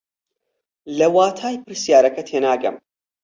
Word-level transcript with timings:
لە 0.97 1.07
واتای 1.15 1.55
پرسیارەکە 1.63 2.23
تێناگەم. 2.29 2.75